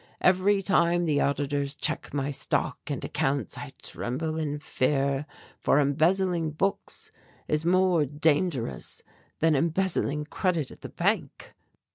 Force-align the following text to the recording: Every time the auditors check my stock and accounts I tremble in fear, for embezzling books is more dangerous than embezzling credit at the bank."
Every 0.21 0.63
time 0.63 1.05
the 1.05 1.21
auditors 1.21 1.75
check 1.75 2.11
my 2.11 2.31
stock 2.31 2.79
and 2.87 3.05
accounts 3.05 3.55
I 3.59 3.71
tremble 3.83 4.35
in 4.35 4.57
fear, 4.57 5.27
for 5.59 5.79
embezzling 5.79 6.53
books 6.53 7.11
is 7.47 7.65
more 7.65 8.05
dangerous 8.07 9.03
than 9.41 9.53
embezzling 9.53 10.25
credit 10.25 10.71
at 10.71 10.81
the 10.81 10.89
bank." 10.89 11.53